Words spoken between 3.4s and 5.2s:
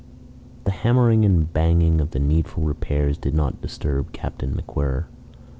disturb Captain MacWhirr.